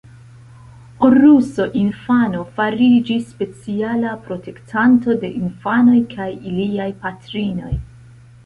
[1.03, 7.75] Horuso infano fariĝis speciala protektanto de infanoj kaj iliaj patrinoj.